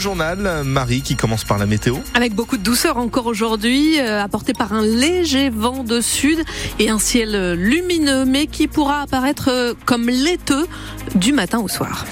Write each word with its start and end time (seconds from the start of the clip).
journal, 0.00 0.62
Marie, 0.64 1.02
qui 1.02 1.14
commence 1.14 1.44
par 1.44 1.58
la 1.58 1.66
météo. 1.66 1.96
Avec 2.14 2.34
beaucoup 2.34 2.56
de 2.56 2.62
douceur 2.62 2.96
encore 2.96 3.26
aujourd'hui, 3.26 4.00
euh, 4.00 4.22
apporté 4.22 4.52
par 4.52 4.72
un 4.72 4.82
léger 4.82 5.50
vent 5.50 5.84
de 5.84 6.00
sud 6.00 6.42
et 6.78 6.90
un 6.90 6.98
ciel 6.98 7.54
lumineux, 7.54 8.24
mais 8.24 8.46
qui 8.46 8.66
pourra 8.66 9.02
apparaître 9.02 9.48
euh, 9.48 9.74
comme 9.84 10.08
laiteux 10.08 10.66
du 11.14 11.32
matin 11.32 11.58
au 11.60 11.68
soir. 11.68 12.04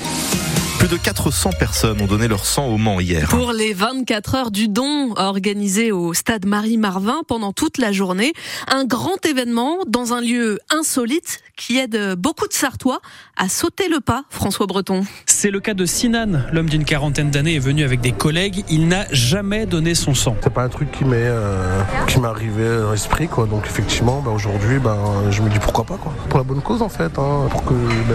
Plus 0.78 0.86
de 0.86 0.96
400 0.96 1.50
personnes 1.58 2.00
ont 2.00 2.06
donné 2.06 2.28
leur 2.28 2.46
sang 2.46 2.66
au 2.66 2.76
Mans 2.76 3.00
hier. 3.00 3.28
Pour 3.30 3.52
les 3.52 3.72
24 3.72 4.34
heures 4.36 4.50
du 4.52 4.68
don 4.68 5.12
organisé 5.16 5.90
au 5.90 6.14
stade 6.14 6.46
Marie-Marvin 6.46 7.22
pendant 7.26 7.52
toute 7.52 7.78
la 7.78 7.90
journée, 7.90 8.32
un 8.68 8.84
grand 8.84 9.26
événement 9.26 9.78
dans 9.88 10.12
un 10.12 10.20
lieu 10.20 10.60
insolite 10.70 11.40
qui 11.56 11.78
aide 11.78 12.14
beaucoup 12.16 12.46
de 12.46 12.52
Sartois 12.52 13.00
à 13.36 13.48
sauter 13.48 13.88
le 13.88 13.98
pas, 13.98 14.22
François 14.30 14.66
Breton. 14.66 15.04
C'est 15.26 15.50
le 15.50 15.58
cas 15.58 15.74
de 15.74 15.84
Sinan, 15.84 16.42
l'homme 16.52 16.68
d'une 16.68 16.84
quarantaine 16.84 17.30
d'années 17.30 17.56
est 17.56 17.60
venu 17.60 17.82
avec 17.82 18.00
des 18.00 18.12
collègues, 18.12 18.64
il 18.70 18.86
n'a 18.86 19.06
jamais 19.10 19.66
donné 19.66 19.96
son 19.96 20.14
sang. 20.14 20.36
C'est 20.44 20.52
pas 20.52 20.62
un 20.62 20.68
truc 20.68 20.92
qui 20.92 21.04
m'est 21.04 21.16
euh, 21.18 21.82
qui 22.06 22.20
m'est 22.20 22.28
arrivé 22.28 22.64
à 22.64 22.92
l'esprit 22.92 23.26
quoi. 23.26 23.46
Donc 23.46 23.66
effectivement, 23.66 24.22
bah, 24.24 24.30
aujourd'hui, 24.30 24.78
bah, 24.78 24.96
je 25.30 25.42
me 25.42 25.50
dis 25.50 25.58
pourquoi 25.58 25.84
pas 25.84 25.96
quoi. 25.96 26.14
Pour 26.28 26.38
la 26.38 26.44
bonne 26.44 26.62
cause 26.62 26.82
en 26.82 26.88
fait, 26.88 27.18
hein. 27.18 27.48
pour 27.50 27.64
que 27.64 27.74
bah, 27.74 28.14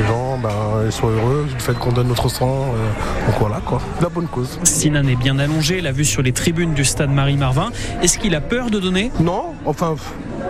les 0.00 0.06
gens 0.06 0.38
bah, 0.38 0.90
soient 0.90 1.10
heureux 1.10 1.46
du 1.46 1.60
fait 1.74 1.80
qu'on 1.80 1.92
donne 1.92 2.08
notre 2.08 2.28
sang. 2.28 2.66
Euh, 2.74 3.26
donc 3.26 3.40
voilà 3.40 3.60
quoi, 3.64 3.80
la 4.00 4.08
bonne 4.08 4.26
cause. 4.26 4.58
Sinan 4.64 5.06
est 5.06 5.16
bien 5.16 5.38
allongé, 5.38 5.80
l'a 5.80 5.92
vu 5.92 6.04
sur 6.04 6.22
les 6.22 6.32
tribunes 6.32 6.74
du 6.74 6.84
stade 6.84 7.10
Marie-Marvin. 7.10 7.70
Est-ce 8.02 8.18
qu'il 8.18 8.34
a 8.34 8.40
peur 8.40 8.70
de 8.70 8.78
donner? 8.78 9.10
Non, 9.20 9.54
enfin 9.64 9.96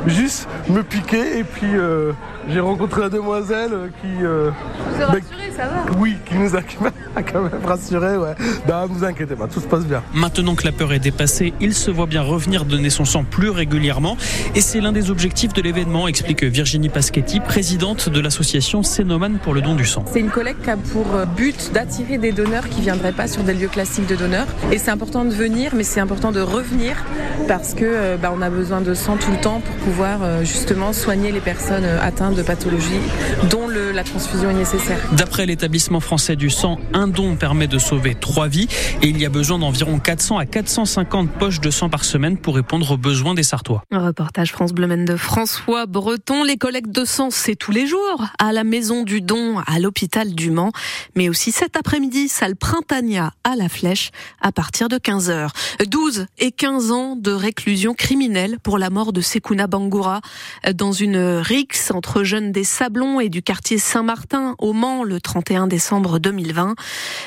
juste 0.06 0.48
me 0.68 0.82
piquer 0.82 1.38
et 1.38 1.44
puis 1.44 1.74
euh, 1.74 2.12
j'ai 2.48 2.60
rencontré 2.60 3.02
la 3.02 3.08
demoiselle 3.08 3.90
qui... 4.00 4.24
Euh, 4.24 4.50
vous 4.94 5.02
a 5.02 5.06
rassuré, 5.06 5.50
ça 5.56 5.64
va? 5.64 5.98
Oui, 5.98 6.16
qui 6.26 6.36
nous 6.36 6.54
a 7.16 7.22
quand 7.22 7.42
même 7.42 7.64
rassuré, 7.64 8.16
ouais. 8.16 8.34
Ne 8.66 8.86
vous 8.88 9.04
inquiétez 9.04 9.34
pas, 9.34 9.46
tout 9.46 9.60
se 9.60 9.66
passe 9.66 9.84
bien. 9.84 10.02
Maintenant 10.12 10.54
que 10.54 10.64
la 10.64 10.72
peur 10.72 10.92
est 10.92 10.98
dépassée, 10.98 11.54
il 11.60 11.74
se 11.74 11.90
voit 11.90 12.06
bien 12.06 12.22
revenir 12.22 12.64
donner 12.64 12.90
son 12.90 13.04
sang 13.04 13.24
plus 13.24 13.50
régulièrement 13.50 14.16
et 14.54 14.60
c'est 14.60 14.80
l'un 14.80 14.92
des 14.92 15.10
objectifs 15.10 15.52
de 15.52 15.62
l'événement, 15.62 16.08
explique 16.08 16.44
Virginie 16.44 16.88
Paschetti, 16.88 17.40
présidente 17.40 18.08
de 18.08 18.20
l'association 18.20 18.82
Sénoman 18.82 19.38
pour 19.42 19.54
le 19.54 19.62
don 19.62 19.74
du 19.74 19.84
sang. 19.84 20.04
C'est 20.12 20.20
une 20.20 20.30
collecte 20.30 20.62
qui 20.62 20.70
a 20.70 20.76
pour 20.76 21.06
but 21.36 21.72
d'attirer 21.72 22.18
des 22.18 22.32
donneurs 22.32 22.68
qui 22.68 22.80
viendraient 22.80 23.12
pas 23.12 23.26
sur 23.26 23.42
des 23.42 23.54
lieux 23.54 23.68
classiques 23.68 24.06
de 24.06 24.16
donneurs 24.16 24.46
et 24.72 24.78
c'est 24.78 24.90
important 24.90 25.24
de 25.24 25.30
venir 25.30 25.72
mais 25.74 25.84
c'est 25.84 26.00
important 26.00 26.32
de 26.32 26.40
revenir 26.40 26.96
parce 27.48 27.74
que 27.74 27.84
euh, 27.84 28.16
bah, 28.16 28.32
on 28.36 28.42
a 28.42 28.50
besoin 28.50 28.80
de 28.80 28.94
sang 28.94 29.16
tout 29.16 29.30
le 29.30 29.38
temps 29.38 29.60
pour 29.60 29.83
pouvoir 29.84 30.22
euh, 30.22 30.44
justement 30.44 30.92
soigner 30.92 31.32
les 31.32 31.40
personnes 31.40 31.84
euh, 31.84 32.00
atteintes 32.00 32.34
de 32.34 32.42
pathologies 32.42 33.00
dont 33.50 33.68
le, 33.68 33.92
la 33.92 34.04
transfusion 34.04 34.50
est 34.50 34.54
nécessaire. 34.54 34.98
D'après 35.12 35.44
l'établissement 35.44 36.00
français 36.00 36.36
du 36.36 36.48
sang, 36.48 36.78
un 36.92 37.08
don 37.08 37.36
permet 37.36 37.66
de 37.66 37.78
sauver 37.78 38.14
trois 38.14 38.48
vies 38.48 38.68
et 39.02 39.08
il 39.08 39.20
y 39.20 39.26
a 39.26 39.28
besoin 39.28 39.58
d'environ 39.58 39.98
400 39.98 40.38
à 40.38 40.46
450 40.46 41.30
poches 41.30 41.60
de 41.60 41.70
sang 41.70 41.90
par 41.90 42.04
semaine 42.04 42.38
pour 42.38 42.54
répondre 42.54 42.92
aux 42.92 42.96
besoins 42.96 43.34
des 43.34 43.42
Sartois. 43.42 43.82
Un 43.90 44.06
reportage 44.06 44.52
France 44.52 44.72
Bleu 44.72 44.84
de 44.84 45.16
François 45.16 45.86
Breton. 45.86 46.44
Les 46.44 46.58
collectes 46.58 46.90
de 46.90 47.04
sang, 47.04 47.30
c'est 47.30 47.56
tous 47.56 47.72
les 47.72 47.86
jours 47.86 48.26
à 48.38 48.52
la 48.52 48.64
maison 48.64 49.02
du 49.02 49.22
don, 49.22 49.58
à 49.66 49.78
l'hôpital 49.78 50.34
du 50.34 50.50
Mans, 50.50 50.72
mais 51.16 51.28
aussi 51.30 51.52
cet 51.52 51.76
après-midi, 51.76 52.28
salle 52.28 52.54
Printania 52.54 53.32
à 53.44 53.56
la 53.56 53.70
Flèche 53.70 54.10
à 54.42 54.52
partir 54.52 54.88
de 54.88 54.96
15h. 54.96 55.48
12 55.86 56.26
et 56.38 56.52
15 56.52 56.90
ans 56.90 57.16
de 57.16 57.32
réclusion 57.32 57.94
criminelle 57.94 58.58
pour 58.62 58.78
la 58.78 58.90
mort 58.90 59.12
de 59.12 59.20
Sekuna 59.20 59.66
Dans 59.74 60.92
une 60.92 61.16
rixe 61.16 61.90
entre 61.90 62.22
jeunes 62.22 62.52
des 62.52 62.62
Sablons 62.62 63.18
et 63.18 63.28
du 63.28 63.42
quartier 63.42 63.76
Saint-Martin 63.78 64.54
au 64.58 64.72
Mans 64.72 65.02
le 65.02 65.20
31 65.20 65.66
décembre 65.66 66.20
2020. 66.20 66.76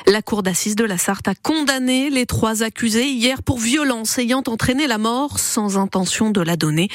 La 0.06 0.22
cour 0.22 0.44
d'assises 0.44 0.78
de 0.78 0.86
la 0.86 0.98
Sarthe 0.98 1.28
a 1.28 1.36
condamné 1.36 2.10
les 2.10 2.26
trois 2.26 2.64
accusés 2.64 3.10
hier 3.10 3.44
pour 3.44 3.60
violence 3.60 4.18
ayant 4.18 4.44
entraîné 4.48 4.88
la 4.88 4.98
mort 4.98 5.40
sans 5.40 5.78
intention 5.78 6.30
de 6.30 6.40
la 6.40 6.56
donner. 6.56 6.88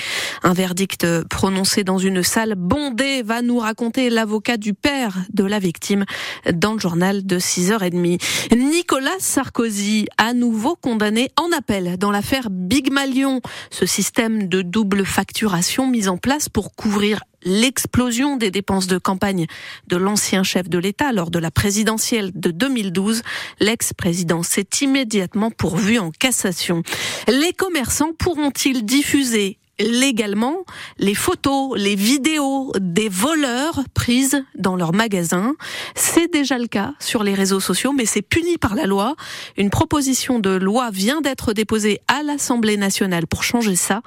Un 0.43 0.55
verdict 0.55 1.07
prononcé 1.25 1.85
dans 1.85 1.99
une 1.99 2.23
salle 2.23 2.55
bondée 2.57 3.23
va 3.23 3.43
nous 3.43 3.59
raconter 3.59 4.09
l'avocat 4.09 4.57
du 4.57 4.73
père 4.73 5.19
de 5.35 5.45
la 5.45 5.59
victime 5.59 6.07
dans 6.51 6.73
le 6.73 6.81
journal 6.81 7.27
de 7.27 7.39
6h30. 7.39 8.57
Nicolas 8.57 9.11
Sarkozy, 9.19 10.07
à 10.17 10.33
nouveau 10.33 10.77
condamné 10.77 11.31
en 11.39 11.55
appel 11.55 11.99
dans 11.99 12.11
l'affaire 12.11 12.49
Big 12.51 12.91
Malion, 12.91 13.43
ce 13.71 13.85
système 13.85 14.49
de 14.49 14.63
double 14.63 15.05
facturation 15.43 15.89
mis 15.89 16.07
en 16.07 16.19
place 16.19 16.49
pour 16.49 16.77
couvrir 16.77 17.25
l'explosion 17.43 18.37
des 18.37 18.53
dépenses 18.53 18.87
de 18.87 18.97
campagne 18.97 19.47
de 19.89 19.97
l'ancien 19.97 20.45
chef 20.45 20.69
de 20.69 20.79
l'État 20.79 21.11
lors 21.13 21.33
de 21.33 21.41
la 21.41 21.51
présidentielle 21.51 22.31
de 22.33 22.53
2012, 22.53 23.23
l'ex-président 23.59 24.45
s'est 24.45 24.69
immédiatement 24.83 25.51
pourvu 25.51 25.99
en 25.99 26.13
cassation. 26.13 26.85
Les 27.27 27.53
commerçants 27.53 28.13
pourront-ils 28.17 28.85
diffuser 28.85 29.59
légalement 29.79 30.65
les 30.99 31.15
photos, 31.15 31.73
les 31.77 31.95
vidéos 31.95 32.73
des 32.79 33.09
voleurs 33.09 33.81
prises 33.95 34.45
dans 34.55 34.77
leurs 34.77 34.93
magasins. 34.93 35.55
C'est 35.95 36.33
déjà 36.33 36.59
le 36.59 36.67
cas 36.67 36.95
sur 37.01 37.25
les 37.25 37.35
réseaux 37.35 37.61
sociaux, 37.61 37.93
mais 37.93 38.07
c'est 38.07 38.23
puni 38.23 38.59
par 38.59 38.75
la 38.75 38.87
loi. 38.87 39.15
Une 39.57 39.71
proposition 39.71 40.39
de 40.39 40.51
loi 40.51 40.91
vient 40.91 41.21
d'être 41.21 41.53
déposée 41.53 42.01
à 42.09 42.23
l'Assemblée 42.23 42.77
nationale 42.77 43.27
pour 43.27 43.43
changer 43.45 43.77
ça. 43.77 44.03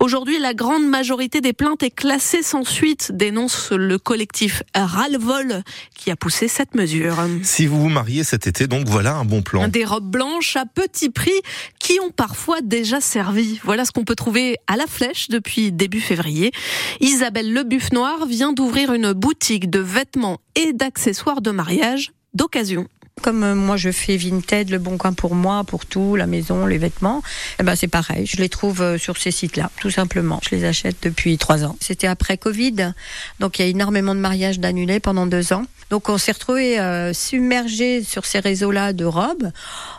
Aujourd'hui, 0.00 0.38
la 0.38 0.54
grande 0.54 0.86
majorité 0.86 1.40
des 1.40 1.52
plaintes 1.52 1.82
est 1.82 1.90
classée 1.90 2.42
sans 2.42 2.64
suite, 2.64 3.12
dénonce 3.12 3.72
le 3.72 3.98
collectif 3.98 4.62
Ralvol 4.74 5.62
qui 5.94 6.10
a 6.10 6.16
poussé 6.16 6.48
cette 6.48 6.74
mesure. 6.74 7.16
Si 7.42 7.66
vous 7.66 7.80
vous 7.80 7.88
mariez 7.88 8.24
cet 8.24 8.46
été, 8.46 8.66
donc 8.66 8.86
voilà 8.88 9.16
un 9.16 9.24
bon 9.24 9.42
plan. 9.42 9.68
Des 9.68 9.84
robes 9.84 10.10
blanches 10.10 10.56
à 10.56 10.64
petit 10.66 11.10
prix 11.10 11.30
qui 11.78 11.98
ont 12.00 12.10
parfois 12.10 12.60
déjà 12.62 13.00
servi. 13.00 13.60
Voilà 13.64 13.84
ce 13.84 13.92
qu'on 13.92 14.04
peut 14.04 14.14
trouver 14.14 14.56
à 14.66 14.76
la 14.76 14.86
flèche 14.86 15.09
depuis 15.28 15.72
début 15.72 16.00
février. 16.00 16.52
Isabelle 17.00 17.52
Le 17.52 17.62
Buff 17.62 17.92
Noir 17.92 18.26
vient 18.26 18.52
d'ouvrir 18.52 18.92
une 18.92 19.12
boutique 19.12 19.70
de 19.70 19.80
vêtements 19.80 20.40
et 20.54 20.72
d'accessoires 20.72 21.40
de 21.40 21.50
mariage 21.50 22.12
d'occasion. 22.34 22.86
Comme 23.22 23.44
euh, 23.44 23.54
moi 23.54 23.76
je 23.76 23.90
fais 23.92 24.16
Vinted, 24.16 24.70
le 24.70 24.78
bon 24.78 24.96
coin 24.96 25.12
pour 25.12 25.34
moi, 25.34 25.64
pour 25.64 25.84
tout, 25.86 26.16
la 26.16 26.26
maison, 26.26 26.66
les 26.66 26.78
vêtements, 26.78 27.22
eh 27.58 27.62
ben 27.62 27.76
c'est 27.76 27.88
pareil. 27.88 28.26
Je 28.26 28.38
les 28.38 28.48
trouve 28.48 28.80
euh, 28.80 28.98
sur 28.98 29.16
ces 29.18 29.30
sites-là, 29.30 29.70
tout 29.80 29.90
simplement. 29.90 30.40
Je 30.42 30.54
les 30.54 30.64
achète 30.64 30.96
depuis 31.02 31.36
trois 31.38 31.64
ans. 31.64 31.76
C'était 31.80 32.06
après 32.06 32.38
Covid, 32.38 32.92
donc 33.38 33.58
il 33.58 33.62
y 33.62 33.64
a 33.66 33.68
énormément 33.68 34.14
de 34.14 34.20
mariages 34.20 34.58
d'annulés 34.58 35.00
pendant 35.00 35.26
deux 35.26 35.52
ans. 35.52 35.64
Donc 35.90 36.08
on 36.08 36.18
s'est 36.18 36.32
retrouvé 36.32 36.78
euh, 36.78 37.12
submergé 37.12 38.04
sur 38.04 38.24
ces 38.24 38.38
réseaux-là 38.38 38.92
de 38.92 39.04
robes. 39.04 39.50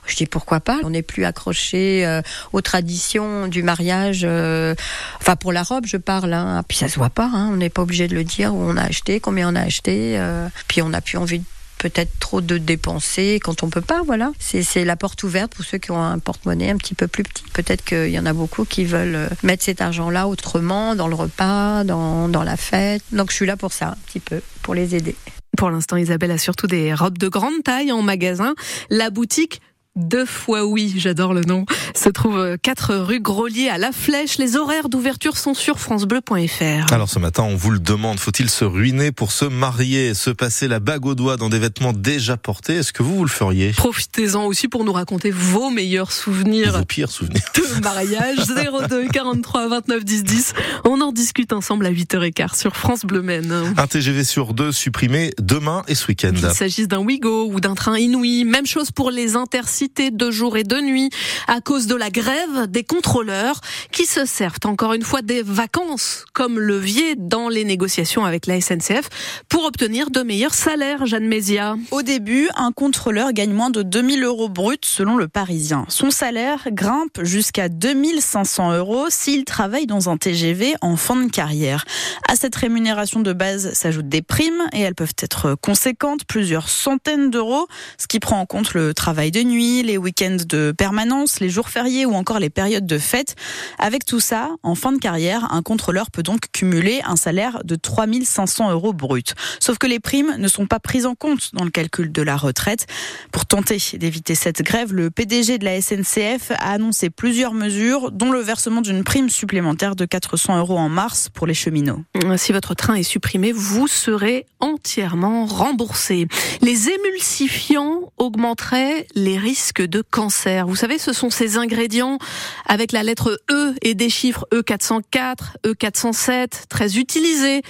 Je 0.08 0.16
dis 0.16 0.26
pourquoi 0.26 0.62
pas? 0.62 0.80
On 0.84 0.90
n'est 0.90 1.02
plus 1.02 1.26
accroché 1.26 2.06
euh, 2.06 2.22
aux 2.54 2.62
traditions 2.62 3.48
du 3.48 3.62
mariage. 3.62 4.24
enfin 4.24 5.36
pour 5.36 5.52
la 5.52 5.64
robe, 5.64 5.86
je 5.86 5.98
parle. 5.98 6.34
Hein. 6.34 6.64
Puis 6.68 6.78
ça 6.78 6.88
se 6.88 6.96
voit 6.96 7.10
pas. 7.10 7.30
Hein. 7.34 7.50
On 7.52 7.58
n'est 7.58 7.70
pas 7.70 7.82
obligé 7.82 8.08
de 8.08 8.16
le 8.16 8.24
dire 8.24 8.56
où 8.56 8.62
on 8.64 8.78
a 8.78 8.84
acheté, 8.84 9.20
combien 9.20 9.52
on 9.52 9.56
a 9.56 9.62
acheté. 9.62 10.20
puis 10.68 10.82
on 10.82 10.90
n'a 10.90 11.02
plus 11.02 11.18
envie 11.18 11.40
de 11.40 11.46
peut-être 11.82 12.12
trop 12.20 12.42
de 12.42 12.60
dépenser 12.60 13.40
quand 13.44 13.64
on 13.64 13.70
peut 13.70 13.82
pas. 13.82 14.04
Voilà, 14.06 14.32
c'est 14.40 14.86
la 14.86 14.96
porte 14.96 15.24
ouverte 15.24 15.56
pour 15.56 15.66
ceux 15.66 15.80
qui 15.80 15.90
ont 15.90 16.02
un 16.02 16.20
porte-monnaie 16.20 16.70
un 16.70 16.78
petit 16.78 16.94
peu 16.94 17.08
plus 17.08 17.24
petit. 17.24 17.44
Peut-être 17.54 17.84
qu'il 17.84 18.10
y 18.10 18.20
en 18.20 18.28
a 18.28 18.34
beaucoup 18.34 18.66
qui 18.66 18.86
veulent 18.86 19.16
euh, 19.16 19.28
mettre 19.42 19.64
cet 19.64 19.82
argent-là 19.82 20.28
autrement, 20.28 20.96
dans 20.96 21.08
le 21.08 21.16
repas, 21.16 21.84
dans, 21.84 22.30
dans 22.30 22.44
la 22.44 22.56
fête. 22.56 23.02
Donc 23.12 23.32
je 23.32 23.36
suis 23.36 23.48
là 23.48 23.58
pour 23.58 23.74
ça, 23.74 23.88
un 23.88 23.98
petit 24.06 24.20
peu, 24.20 24.42
pour 24.62 24.76
les 24.76 24.96
aider. 24.96 25.16
Pour 25.58 25.72
l'instant, 25.72 25.98
Isabelle 25.98 26.32
a 26.32 26.38
surtout 26.38 26.68
des 26.68 26.94
robes 26.94 27.18
de 27.18 27.28
grande 27.28 27.64
taille 27.64 27.92
en 27.92 28.04
magasin. 28.04 28.54
La 28.92 29.10
boutique 29.10 29.60
deux 29.98 30.26
fois 30.26 30.66
oui, 30.66 30.94
j'adore 30.96 31.34
le 31.34 31.42
nom, 31.42 31.66
se 31.94 32.08
trouve 32.08 32.58
4 32.62 32.96
rue 32.96 33.20
Grolier 33.20 33.68
à 33.68 33.78
La 33.78 33.92
Flèche. 33.92 34.38
Les 34.38 34.56
horaires 34.56 34.88
d'ouverture 34.88 35.36
sont 35.36 35.54
sur 35.54 35.80
francebleu.fr. 35.80 36.94
Alors 36.94 37.10
ce 37.10 37.20
matin, 37.20 37.44
on 37.44 37.56
vous 37.56 37.72
le 37.72 37.80
demande, 37.80 38.18
faut-il 38.18 38.50
se 38.50 38.64
ruiner 38.64 39.12
pour 39.12 39.34
se 39.34 39.44
marier, 39.44 40.14
se 40.14 40.30
passer 40.30 40.70
la 40.70 40.80
bague 40.80 41.06
au 41.06 41.14
doigt 41.14 41.36
dans 41.36 41.50
des 41.50 41.60
vêtements 41.60 41.92
déjà 41.92 42.38
portés? 42.38 42.76
Est-ce 42.76 42.94
que 42.94 43.04
vous, 43.04 43.18
vous 43.18 43.26
le 43.26 43.30
feriez? 43.30 43.72
Profitez-en 43.72 44.46
aussi 44.46 44.70
pour 44.70 44.86
nous 44.86 44.94
raconter 44.94 45.30
vos 45.30 45.70
meilleurs 45.70 46.14
souvenirs. 46.14 46.78
Vos 46.78 46.86
pires 46.86 47.12
souvenirs. 47.12 47.44
De 47.56 47.82
mariage 47.82 48.38
02 48.48 49.10
43 49.10 49.68
29 49.68 50.06
10 50.06 50.24
10. 50.24 50.54
On 50.86 51.02
en 51.02 51.12
discute 51.12 51.52
ensemble 51.52 51.86
à 51.86 51.92
8h15 51.92 52.58
sur 52.58 52.78
France 52.78 53.02
Bleu 53.02 53.22
Maine. 53.22 53.74
Un 53.76 53.88
TGV 53.88 54.24
sur 54.24 54.54
deux 54.54 54.72
supprimé 54.72 55.32
demain 55.38 55.84
et 55.90 55.96
ce 55.96 56.08
week-end. 56.08 56.32
Qu'il 56.32 56.50
s'agisse 56.50 56.88
d'un 56.88 57.00
Wigo 57.00 57.50
ou 57.52 57.60
d'un 57.60 57.76
train 57.76 57.98
Inouï, 57.98 58.46
même 58.46 58.66
chose 58.66 58.92
pour 58.92 59.12
les 59.12 59.36
intercités 59.36 59.81
de 59.88 60.32
jour 60.32 60.58
et 60.58 60.64
de 60.64 60.80
nuit 60.80 61.10
à 61.48 61.60
cause 61.60 61.88
de 61.88 61.96
la 61.96 62.10
grève 62.12 62.68
des 62.68 62.84
contrôleurs 62.84 63.62
qui 63.92 64.06
se 64.06 64.26
servent 64.26 64.60
encore 64.66 64.94
une 64.94 65.02
fois 65.02 65.22
des 65.22 65.42
vacances 65.42 66.26
comme 66.34 66.60
levier 66.60 67.16
dans 67.16 67.50
les 67.50 67.64
négociations 67.64 68.24
avec 68.24 68.46
la 68.46 68.62
SNCF 68.62 69.10
pour 69.50 69.66
obtenir 69.66 70.12
de 70.12 70.22
meilleurs 70.22 70.54
salaires, 70.54 71.06
Jeanne 71.08 71.28
Mézia. 71.28 71.78
Au 71.90 72.04
début, 72.04 72.48
un 72.56 72.72
contrôleur 72.72 73.34
gagne 73.34 73.54
moins 73.54 73.72
de 73.72 73.82
2000 73.82 74.24
euros 74.24 74.50
bruts 74.50 74.78
selon 74.84 75.18
le 75.18 75.28
Parisien. 75.28 75.86
Son 75.90 76.12
salaire 76.12 76.68
grimpe 76.72 77.24
jusqu'à 77.24 77.68
2500 77.68 78.74
euros 78.74 79.08
s'il 79.10 79.46
travaille 79.46 79.88
dans 79.88 80.10
un 80.10 80.18
TGV 80.18 80.76
en 80.82 80.96
fin 80.96 81.16
de 81.16 81.30
carrière. 81.30 81.86
À 82.28 82.36
cette 82.36 82.56
rémunération 82.56 83.22
de 83.22 83.34
base 83.34 83.74
s'ajoutent 83.74 84.10
des 84.10 84.22
primes 84.22 84.64
et 84.74 84.82
elles 84.82 84.96
peuvent 84.96 85.16
être 85.22 85.56
conséquentes, 85.56 86.26
plusieurs 86.26 86.70
centaines 86.70 87.32
d'euros, 87.32 87.68
ce 87.98 88.08
qui 88.08 88.20
prend 88.20 88.40
en 88.40 88.46
compte 88.46 88.74
le 88.74 88.94
travail 88.94 89.32
de 89.32 89.42
nuit, 89.42 89.71
les 89.82 89.98
week-ends 89.98 90.38
de 90.48 90.74
permanence, 90.78 91.40
les 91.40 91.50
jours 91.50 91.70
fériés 91.70 92.06
ou 92.06 92.14
encore 92.14 92.40
les 92.40 92.50
périodes 92.50 92.86
de 92.86 92.98
fête. 92.98 93.36
Avec 93.80 94.06
tout 94.06 94.20
ça, 94.20 94.50
en 94.64 94.76
fin 94.76 94.92
de 94.92 94.98
carrière, 94.98 95.48
un 95.54 95.62
contrôleur 95.62 96.12
peut 96.12 96.24
donc 96.24 96.52
cumuler 96.52 97.02
un 97.06 97.16
salaire 97.16 97.62
de 97.64 97.76
3500 97.76 98.72
euros 98.72 98.94
bruts. 98.94 99.34
Sauf 99.60 99.78
que 99.78 99.88
les 99.88 100.00
primes 100.00 100.36
ne 100.38 100.48
sont 100.48 100.66
pas 100.66 100.80
prises 100.80 101.06
en 101.06 101.16
compte 101.16 101.52
dans 101.54 101.64
le 101.64 101.72
calcul 101.72 102.12
de 102.12 102.22
la 102.22 102.36
retraite. 102.36 102.86
Pour 103.32 103.46
tenter 103.46 103.78
d'éviter 103.94 104.36
cette 104.36 104.62
grève, 104.62 104.94
le 104.94 105.10
PDG 105.10 105.58
de 105.58 105.66
la 105.66 105.82
SNCF 105.82 106.52
a 106.52 106.72
annoncé 106.72 107.10
plusieurs 107.10 107.54
mesures, 107.54 108.12
dont 108.12 108.32
le 108.32 108.40
versement 108.40 108.82
d'une 108.82 109.04
prime 109.04 109.30
supplémentaire 109.30 109.96
de 109.96 110.06
400 110.06 110.58
euros 110.60 110.78
en 110.78 110.90
mars 110.90 111.30
pour 111.34 111.48
les 111.48 111.54
cheminots. 111.54 112.04
Si 112.36 112.52
votre 112.52 112.74
train 112.74 112.96
est 112.96 113.04
supprimé, 113.04 113.52
vous 113.54 113.88
serez 113.88 114.46
entièrement 114.60 115.46
remboursé. 115.46 116.28
Les 116.62 116.90
émulsifiants 116.90 118.12
augmenteraient 118.18 119.08
les 119.16 119.38
risques 119.38 119.61
de 119.82 120.02
cancer. 120.02 120.66
Vous 120.66 120.76
savez, 120.76 120.98
ce 120.98 121.14
sont 121.14 121.30
ces 121.30 121.58
ingrédients 121.58 122.18
avec 122.66 122.92
la 122.92 123.04
lettre 123.04 123.40
E 123.50 123.76
et 123.82 123.94
des 123.94 124.10
chiffres 124.10 124.48
E404, 124.52 125.58
E407, 125.64 126.68
très 126.68 126.98
utilisés 126.98 127.62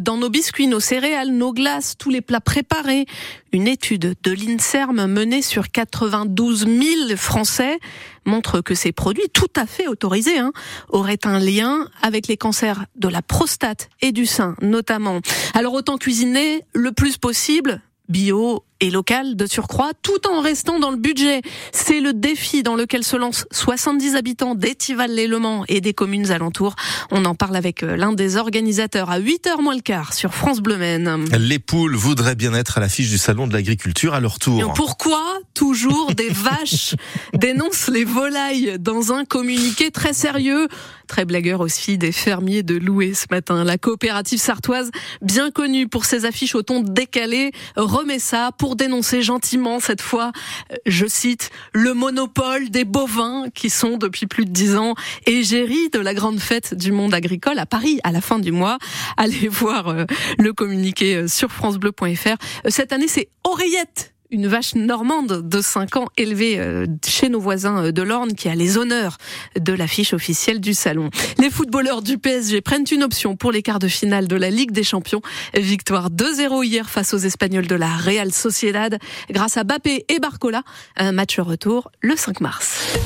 dans 0.00 0.16
nos 0.16 0.30
biscuits, 0.30 0.68
nos 0.68 0.80
céréales, 0.80 1.30
nos 1.30 1.52
glaces, 1.52 1.96
tous 1.98 2.10
les 2.10 2.20
plats 2.20 2.40
préparés. 2.40 3.06
Une 3.52 3.66
étude 3.66 4.14
de 4.22 4.30
l'INSERM 4.30 5.06
menée 5.06 5.42
sur 5.42 5.70
92 5.70 6.66
000 6.66 7.16
Français 7.16 7.78
montre 8.24 8.60
que 8.60 8.74
ces 8.74 8.92
produits, 8.92 9.28
tout 9.32 9.50
à 9.56 9.66
fait 9.66 9.88
autorisés, 9.88 10.38
hein, 10.38 10.52
auraient 10.88 11.26
un 11.26 11.40
lien 11.40 11.88
avec 12.00 12.28
les 12.28 12.36
cancers 12.36 12.84
de 12.94 13.08
la 13.08 13.22
prostate 13.22 13.88
et 14.00 14.12
du 14.12 14.26
sein, 14.26 14.54
notamment. 14.62 15.20
Alors 15.54 15.74
autant 15.74 15.98
cuisiner 15.98 16.64
le 16.74 16.92
plus 16.92 17.18
possible 17.18 17.82
bio 18.08 18.64
et 18.80 18.90
local 18.90 19.36
de 19.36 19.46
surcroît, 19.46 19.90
tout 20.02 20.28
en 20.28 20.40
restant 20.40 20.78
dans 20.78 20.90
le 20.90 20.96
budget. 20.96 21.42
C'est 21.72 22.00
le 22.00 22.12
défi 22.12 22.62
dans 22.62 22.76
lequel 22.76 23.04
se 23.04 23.16
lancent 23.16 23.46
70 23.50 24.16
habitants 24.16 24.54
d'Étival-les-Le 24.54 25.40
et 25.68 25.80
des 25.80 25.94
communes 25.94 26.30
alentours. 26.30 26.74
On 27.10 27.24
en 27.24 27.34
parle 27.34 27.56
avec 27.56 27.82
euh, 27.82 27.96
l'un 27.96 28.12
des 28.12 28.36
organisateurs 28.36 29.10
à 29.10 29.18
8h 29.18 29.60
moins 29.62 29.74
le 29.74 29.80
quart 29.80 30.12
sur 30.12 30.34
France 30.34 30.60
Bleu 30.60 30.76
Maine. 30.76 31.24
Les 31.38 31.58
poules 31.58 31.96
voudraient 31.96 32.34
bien 32.34 32.52
être 32.54 32.78
à 32.78 32.80
l'affiche 32.80 33.08
du 33.08 33.18
salon 33.18 33.46
de 33.46 33.52
l'agriculture 33.52 34.14
à 34.14 34.20
leur 34.20 34.38
tour. 34.38 34.72
Pourquoi 34.74 35.22
toujours 35.54 36.12
des 36.14 36.28
vaches 36.30 36.94
dénoncent 37.34 37.88
les 37.88 38.04
volailles 38.04 38.76
dans 38.78 39.12
un 39.12 39.24
communiqué 39.24 39.90
très 39.90 40.12
sérieux? 40.12 40.68
Très 41.06 41.24
blagueur 41.24 41.60
aussi 41.60 41.98
des 41.98 42.12
fermiers 42.12 42.62
de 42.62 42.76
Loué 42.76 43.14
ce 43.14 43.26
matin. 43.30 43.64
La 43.64 43.78
coopérative 43.78 44.38
sartoise, 44.38 44.90
bien 45.22 45.50
connue 45.50 45.88
pour 45.88 46.04
ses 46.04 46.24
affiches 46.24 46.54
au 46.54 46.62
ton 46.62 46.80
décalé, 46.82 47.50
remet 47.76 48.20
ça 48.20 48.50
pour 48.56 48.69
dénoncer 48.76 49.22
gentiment 49.22 49.80
cette 49.80 50.00
fois, 50.00 50.32
euh, 50.72 50.76
je 50.86 51.06
cite, 51.06 51.50
le 51.72 51.94
monopole 51.94 52.70
des 52.70 52.84
bovins 52.84 53.46
qui 53.54 53.70
sont 53.70 53.96
depuis 53.96 54.26
plus 54.26 54.44
de 54.44 54.50
dix 54.50 54.76
ans 54.76 54.94
égérie 55.26 55.90
de 55.90 55.98
la 55.98 56.14
grande 56.14 56.40
fête 56.40 56.74
du 56.74 56.92
monde 56.92 57.14
agricole 57.14 57.58
à 57.58 57.66
Paris 57.66 58.00
à 58.04 58.12
la 58.12 58.20
fin 58.20 58.38
du 58.38 58.52
mois. 58.52 58.78
Allez 59.16 59.48
voir 59.48 59.88
euh, 59.88 60.04
le 60.38 60.52
communiqué 60.52 61.16
euh, 61.16 61.28
sur 61.28 61.50
francebleu.fr. 61.50 62.36
Cette 62.68 62.92
année, 62.92 63.08
c'est 63.08 63.28
Oreillette 63.44 64.09
une 64.30 64.46
vache 64.46 64.74
normande 64.74 65.48
de 65.48 65.60
5 65.60 65.96
ans 65.96 66.08
élevée 66.16 66.58
euh, 66.58 66.86
chez 67.04 67.28
nos 67.28 67.40
voisins 67.40 67.86
euh, 67.86 67.92
de 67.92 68.02
l'Orne 68.02 68.34
qui 68.34 68.48
a 68.48 68.54
les 68.54 68.78
honneurs 68.78 69.18
de 69.58 69.72
l'affiche 69.72 70.12
officielle 70.12 70.60
du 70.60 70.74
salon. 70.74 71.10
Les 71.38 71.50
footballeurs 71.50 72.02
du 72.02 72.18
PSG 72.18 72.60
prennent 72.60 72.84
une 72.90 73.02
option 73.02 73.36
pour 73.36 73.52
les 73.52 73.62
quarts 73.62 73.78
de 73.78 73.88
finale 73.88 74.28
de 74.28 74.36
la 74.36 74.50
Ligue 74.50 74.72
des 74.72 74.84
Champions. 74.84 75.22
Victoire 75.54 76.10
2-0 76.10 76.64
hier 76.64 76.88
face 76.88 77.14
aux 77.14 77.18
Espagnols 77.18 77.66
de 77.66 77.74
la 77.74 77.88
Real 77.96 78.32
Sociedad 78.32 78.98
grâce 79.30 79.56
à 79.56 79.64
Bappé 79.64 80.04
et 80.08 80.18
Barcola. 80.18 80.62
Un 80.96 81.12
match 81.12 81.38
retour 81.38 81.90
le 82.00 82.16
5 82.16 82.40
mars. 82.40 82.96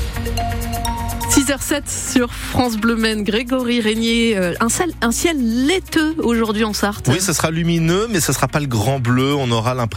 6h07 1.35 2.13
sur 2.13 2.33
France 2.33 2.77
Bleu 2.77 2.95
Maine, 2.95 3.23
Grégory 3.23 3.81
Régnier, 3.81 4.37
euh, 4.37 4.53
un, 4.61 4.69
ciel, 5.11 5.35
laiteux 5.37 6.15
aujourd'hui 6.19 6.63
en 6.63 6.71
Sarthe. 6.71 7.09
Oui, 7.11 7.19
ce 7.19 7.33
sera 7.33 7.51
lumineux, 7.51 8.07
mais 8.09 8.21
ce 8.21 8.31
sera 8.31 8.47
pas 8.47 8.61
le 8.61 8.67
grand 8.67 8.99
bleu. 8.99 9.35
On 9.35 9.51
aura 9.51 9.73
l'impression 9.73 9.95